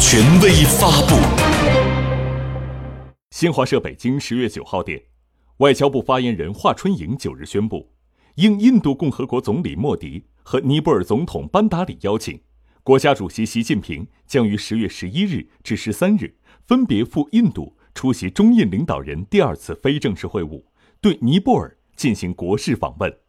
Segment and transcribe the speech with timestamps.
[0.00, 1.16] 权威发布。
[3.32, 5.02] 新华社北京十月九号电
[5.56, 7.90] 外交部发言人华春莹九日宣布
[8.36, 12.40] 应印度共和国总理莫迪和尼泊尔总统班达里邀请
[12.84, 16.32] 国家主席习近平将于十月十一日至十三日
[16.64, 20.62] 分别赴印度出席中印领导人第二次非正式会晤
[21.00, 23.27] 对尼泊尔进行国事访问。